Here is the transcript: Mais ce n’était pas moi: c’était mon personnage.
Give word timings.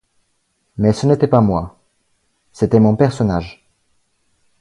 Mais 0.77 0.93
ce 0.93 1.05
n’était 1.05 1.27
pas 1.27 1.41
moi: 1.41 1.77
c’était 2.53 2.79
mon 2.79 2.95
personnage. 2.95 3.69